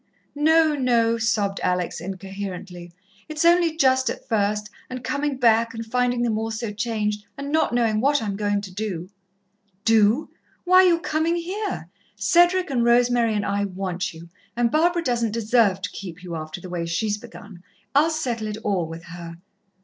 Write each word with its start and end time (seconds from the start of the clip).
"No, 0.33 0.73
no," 0.73 1.19
sobbed 1.19 1.59
Alex 1.61 2.01
incoherently. 2.01 2.91
"It's 3.29 3.45
only 3.45 3.77
just 3.77 4.09
at 4.09 4.27
first, 4.27 4.67
and 4.89 5.03
coming 5.03 5.37
back 5.37 5.75
and 5.75 5.85
finding 5.85 6.23
them 6.23 6.39
all 6.39 6.49
so 6.49 6.73
changed, 6.73 7.23
and 7.37 7.51
not 7.51 7.71
knowing 7.71 8.01
what 8.01 8.19
I 8.19 8.25
am 8.25 8.35
going 8.35 8.61
to 8.61 8.73
do." 8.73 9.09
"Do! 9.85 10.31
Why, 10.63 10.81
you're 10.81 10.97
coming 10.99 11.35
here. 11.35 11.87
Cedric 12.15 12.71
and 12.71 12.83
Rosemary 12.83 13.35
and 13.35 13.45
I 13.45 13.63
want 13.65 14.11
you, 14.11 14.27
and 14.55 14.71
Barbara 14.71 15.03
doesn't 15.03 15.33
deserve 15.33 15.83
to 15.83 15.91
keep 15.91 16.23
you 16.23 16.35
after 16.35 16.59
the 16.59 16.69
way 16.71 16.87
she's 16.87 17.19
begun. 17.19 17.61
I'll 17.93 18.09
settle 18.09 18.47
it 18.47 18.57
all 18.63 18.87
with 18.87 19.03
her." 19.03 19.35